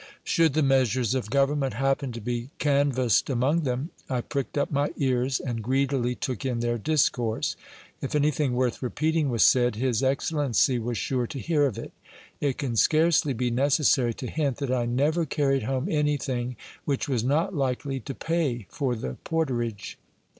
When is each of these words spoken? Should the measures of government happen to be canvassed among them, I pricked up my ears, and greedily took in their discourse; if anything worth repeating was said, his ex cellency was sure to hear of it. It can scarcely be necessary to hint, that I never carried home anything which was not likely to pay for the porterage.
Should 0.23 0.55
the 0.55 0.63
measures 0.63 1.13
of 1.13 1.29
government 1.29 1.75
happen 1.75 2.11
to 2.13 2.19
be 2.19 2.49
canvassed 2.57 3.29
among 3.29 3.61
them, 3.61 3.91
I 4.09 4.21
pricked 4.21 4.57
up 4.57 4.71
my 4.71 4.89
ears, 4.97 5.39
and 5.39 5.61
greedily 5.61 6.15
took 6.15 6.43
in 6.43 6.59
their 6.59 6.79
discourse; 6.79 7.55
if 8.01 8.15
anything 8.15 8.53
worth 8.53 8.81
repeating 8.81 9.29
was 9.29 9.43
said, 9.43 9.75
his 9.75 10.01
ex 10.01 10.31
cellency 10.31 10.81
was 10.81 10.97
sure 10.97 11.27
to 11.27 11.37
hear 11.37 11.67
of 11.67 11.77
it. 11.77 11.93
It 12.39 12.57
can 12.57 12.75
scarcely 12.77 13.33
be 13.33 13.51
necessary 13.51 14.15
to 14.15 14.25
hint, 14.27 14.57
that 14.57 14.71
I 14.73 14.87
never 14.87 15.23
carried 15.27 15.61
home 15.65 15.87
anything 15.87 16.55
which 16.83 17.07
was 17.07 17.23
not 17.23 17.53
likely 17.53 17.99
to 17.99 18.15
pay 18.15 18.65
for 18.71 18.95
the 18.95 19.17
porterage. 19.23 19.99